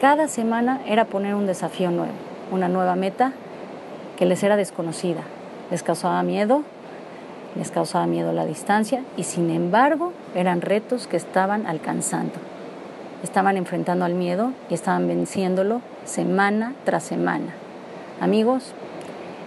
Cada 0.00 0.28
semana 0.28 0.80
era 0.86 1.06
poner 1.06 1.34
un 1.34 1.46
desafío 1.46 1.90
nuevo, 1.90 2.12
una 2.52 2.68
nueva 2.68 2.94
meta 2.94 3.32
que 4.16 4.26
les 4.26 4.44
era 4.44 4.54
desconocida. 4.54 5.22
Les 5.72 5.82
causaba 5.82 6.22
miedo, 6.22 6.62
les 7.56 7.72
causaba 7.72 8.06
miedo 8.06 8.32
la 8.32 8.46
distancia 8.46 9.02
y 9.16 9.24
sin 9.24 9.50
embargo 9.50 10.12
eran 10.36 10.60
retos 10.60 11.08
que 11.08 11.16
estaban 11.16 11.66
alcanzando. 11.66 12.34
Estaban 13.24 13.56
enfrentando 13.56 14.04
al 14.04 14.14
miedo 14.14 14.52
y 14.70 14.74
estaban 14.74 15.08
venciéndolo 15.08 15.80
semana 16.04 16.74
tras 16.84 17.02
semana. 17.02 17.54
Amigos, 18.20 18.72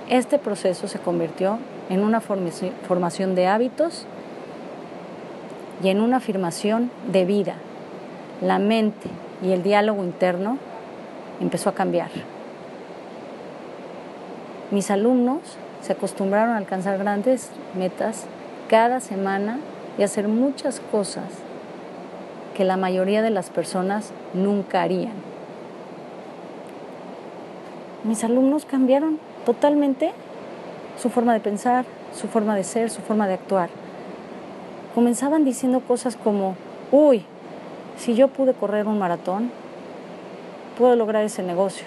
este 0.10 0.38
proceso 0.38 0.90
se 0.90 1.00
convirtió 1.00 1.60
en 1.90 2.02
una 2.02 2.20
formación 2.20 3.36
de 3.36 3.48
hábitos 3.48 4.06
y 5.84 5.90
en 5.90 6.02
una 6.02 6.18
afirmación 6.18 6.92
de 7.12 7.26
vida. 7.26 7.56
La 8.42 8.60
mente 8.60 9.10
y 9.44 9.52
el 9.52 9.63
diálogo 9.63 10.04
interno 10.04 10.58
empezó 11.40 11.70
a 11.70 11.74
cambiar. 11.74 12.10
Mis 14.72 14.92
alumnos 14.92 15.40
se 15.82 15.94
acostumbraron 15.94 16.54
a 16.54 16.58
alcanzar 16.58 16.98
grandes 16.98 17.50
metas 17.78 18.26
cada 18.68 19.00
semana 19.00 19.60
y 19.98 20.04
hacer 20.04 20.28
muchas 20.28 20.80
cosas 20.92 21.24
que 22.56 22.63
la 22.63 22.76
mayoría 22.76 23.22
de 23.22 23.30
las 23.30 23.50
personas 23.50 24.12
nunca 24.34 24.82
harían. 24.82 25.13
Mis 28.04 28.24
alumnos 28.24 28.66
cambiaron 28.66 29.20
totalmente 29.46 30.12
su 31.02 31.10
forma 31.10 31.34
de 31.34 31.40
pensar, 31.40 31.86
su 32.13 32.28
forma 32.28 32.56
de 32.56 32.63
ser, 32.63 32.90
su 32.90 33.02
forma 33.02 33.28
de 33.28 33.36
actuar. 33.36 33.70
Comenzaban 34.98 35.46
diciendo 35.46 35.82
cosas 35.82 36.16
como, 36.16 36.56
uy, 36.92 37.24
si 37.98 38.16
yo 38.16 38.30
pude 38.30 38.56
correr 38.56 38.88
un 38.88 38.98
maratón, 38.98 39.52
puedo 40.76 40.96
lograr 40.96 41.24
ese 41.24 41.44
negocio 41.44 41.86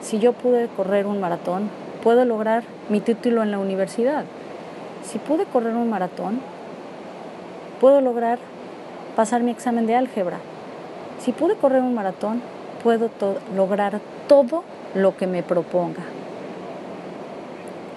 si 0.00 0.18
yo 0.18 0.32
pude 0.32 0.68
correr 0.68 1.06
un 1.06 1.20
maratón, 1.20 1.68
puedo 2.02 2.24
lograr 2.24 2.62
mi 2.88 3.00
título 3.00 3.42
en 3.42 3.50
la 3.50 3.58
universidad. 3.58 4.24
Si 5.02 5.18
pude 5.18 5.44
correr 5.44 5.74
un 5.74 5.90
maratón, 5.90 6.40
puedo 7.80 8.00
lograr 8.00 8.38
pasar 9.16 9.42
mi 9.42 9.50
examen 9.50 9.86
de 9.86 9.96
álgebra. 9.96 10.38
Si 11.20 11.32
pude 11.32 11.56
correr 11.56 11.82
un 11.82 11.94
maratón, 11.94 12.40
puedo 12.82 13.10
lograr 13.56 14.00
todo 14.28 14.62
lo 14.94 15.16
que 15.16 15.26
me 15.26 15.42
proponga. 15.42 16.02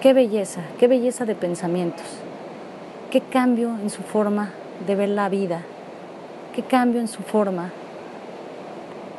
Qué 0.00 0.12
belleza, 0.12 0.62
qué 0.78 0.88
belleza 0.88 1.24
de 1.24 1.36
pensamientos. 1.36 2.04
Qué 3.12 3.20
cambio 3.20 3.76
en 3.82 3.90
su 3.90 4.00
forma 4.00 4.52
de 4.86 4.94
ver 4.94 5.10
la 5.10 5.28
vida. 5.28 5.60
Qué 6.54 6.62
cambio 6.62 6.98
en 6.98 7.08
su 7.08 7.22
forma 7.22 7.70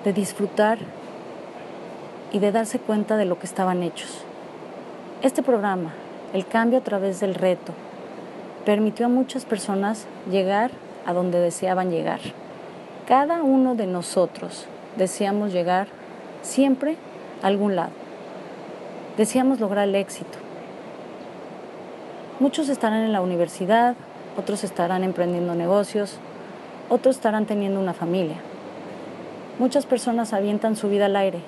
de 0.04 0.14
disfrutar 0.14 0.80
y 2.32 2.40
de 2.40 2.52
darse 2.52 2.80
cuenta 2.80 3.18
de 3.18 3.26
lo 3.26 3.38
que 3.38 3.46
estaban 3.46 3.84
hechos. 3.84 4.24
Este 5.22 5.44
programa, 5.44 5.94
el 6.34 6.48
cambio 6.48 6.80
a 6.80 6.84
través 6.84 7.20
del 7.20 7.36
reto, 7.36 7.72
permitió 8.66 9.06
a 9.06 9.10
muchas 9.10 9.46
personas 9.46 10.08
llegar 10.28 10.72
a 11.06 11.14
donde 11.14 11.40
deseaban 11.40 11.92
llegar. 11.92 12.20
Cada 13.08 13.44
uno 13.44 13.76
de 13.76 13.86
nosotros 13.86 14.66
deseamos 14.98 15.54
llegar 15.54 15.86
siempre 16.42 16.96
a 17.44 17.46
algún 17.46 17.76
lado. 17.76 17.92
Deseamos 19.18 19.60
lograr 19.60 19.88
el 19.88 19.94
éxito. 19.94 20.43
Muchos 22.40 22.70
estarán 22.70 23.04
en 23.04 23.14
la 23.14 23.22
universidad, 23.22 23.96
otros 24.38 24.64
estarán 24.64 25.04
emprendiendo 25.04 25.56
negocios, 25.56 26.18
otros 26.90 27.16
estarán 27.16 27.46
teniendo 27.46 27.80
una 27.80 27.94
familia. 27.94 28.38
Muchas 29.60 29.86
personas 29.86 30.34
avientan 30.34 30.76
su 30.76 30.90
vida 30.90 31.06
al 31.06 31.16
aire 31.16 31.40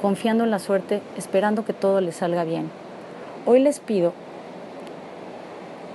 confiando 0.00 0.44
en 0.44 0.50
la 0.50 0.58
suerte, 0.58 1.02
esperando 1.16 1.64
que 1.64 1.72
todo 1.72 2.00
les 2.00 2.16
salga 2.16 2.44
bien. 2.44 2.70
Hoy 3.46 3.60
les 3.60 3.80
pido 3.80 4.12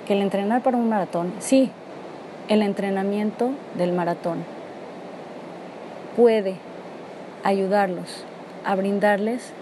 que 0.05 0.13
el 0.13 0.21
entrenar 0.21 0.61
para 0.61 0.77
un 0.77 0.89
maratón, 0.89 1.33
sí, 1.39 1.71
el 2.49 2.61
entrenamiento 2.61 3.51
del 3.75 3.93
maratón, 3.93 4.43
puede 6.17 6.55
ayudarlos 7.43 8.25
a 8.65 8.75
brindarles 8.75 9.53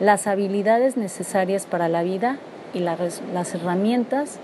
las 0.00 0.26
habilidades 0.26 0.96
necesarias 0.96 1.66
para 1.66 1.88
la 1.88 2.02
vida 2.02 2.38
y 2.74 2.80
las 2.80 3.54
herramientas 3.54 4.38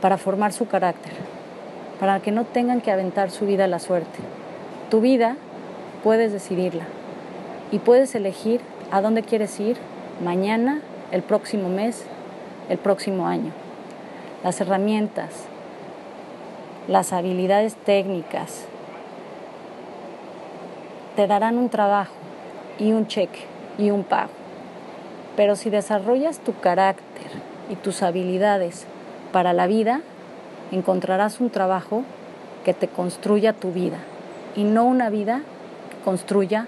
para 0.00 0.18
formar 0.18 0.52
su 0.52 0.66
carácter, 0.66 1.12
para 2.00 2.20
que 2.20 2.32
no 2.32 2.44
tengan 2.44 2.80
que 2.80 2.90
aventar 2.90 3.30
su 3.30 3.46
vida 3.46 3.64
a 3.64 3.68
la 3.68 3.78
suerte. 3.78 4.18
Tu 4.90 5.00
vida 5.00 5.36
puedes 6.02 6.32
decidirla 6.32 6.84
y 7.72 7.78
puedes 7.78 8.14
elegir 8.14 8.60
a 8.90 9.00
dónde 9.00 9.22
quieres 9.22 9.58
ir 9.58 9.76
mañana, 10.22 10.80
el 11.10 11.22
próximo 11.22 11.68
mes, 11.68 12.04
el 12.68 12.78
próximo 12.78 13.26
año. 13.26 13.52
Las 14.44 14.60
herramientas, 14.60 15.30
las 16.88 17.12
habilidades 17.12 17.74
técnicas 17.74 18.64
te 21.16 21.26
darán 21.26 21.58
un 21.58 21.68
trabajo 21.68 22.12
y 22.78 22.92
un 22.92 23.06
cheque 23.06 23.40
y 23.78 23.90
un 23.90 24.04
pago. 24.04 24.45
Pero 25.36 25.54
si 25.54 25.70
desarrollas 25.70 26.38
tu 26.38 26.58
carácter 26.58 27.30
y 27.70 27.76
tus 27.76 28.02
habilidades 28.02 28.86
para 29.32 29.52
la 29.52 29.66
vida, 29.66 30.00
encontrarás 30.72 31.40
un 31.40 31.50
trabajo 31.50 32.04
que 32.64 32.74
te 32.74 32.88
construya 32.88 33.52
tu 33.52 33.72
vida 33.72 33.98
y 34.56 34.64
no 34.64 34.84
una 34.84 35.10
vida 35.10 35.42
que 35.90 36.04
construya 36.04 36.66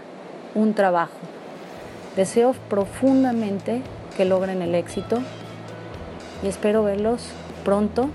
un 0.55 0.75
trabajo. 0.75 1.19
Deseo 2.15 2.55
profundamente 2.69 3.83
que 4.17 4.25
logren 4.25 4.61
el 4.63 4.75
éxito 4.75 5.21
y 6.43 6.49
espero 6.49 6.83
verlos 6.83 7.31
pronto 7.65 8.11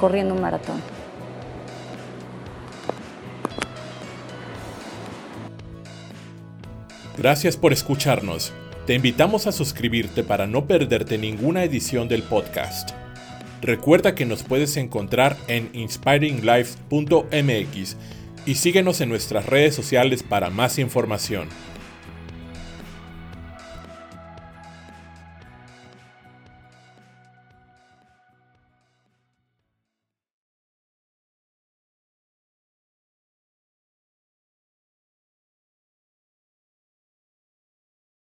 corriendo 0.00 0.34
un 0.34 0.40
maratón. 0.40 0.80
Gracias 7.16 7.56
por 7.56 7.72
escucharnos. 7.72 8.52
Te 8.86 8.92
invitamos 8.92 9.46
a 9.46 9.52
suscribirte 9.52 10.24
para 10.24 10.46
no 10.46 10.66
perderte 10.66 11.16
ninguna 11.16 11.64
edición 11.64 12.06
del 12.06 12.22
podcast. 12.22 12.90
Recuerda 13.62 14.14
que 14.14 14.26
nos 14.26 14.42
puedes 14.42 14.76
encontrar 14.76 15.38
en 15.48 15.70
inspiringlife.mx 15.72 17.96
y 18.44 18.54
síguenos 18.56 19.00
en 19.00 19.08
nuestras 19.08 19.46
redes 19.46 19.74
sociales 19.74 20.22
para 20.22 20.50
más 20.50 20.78
información. 20.78 21.48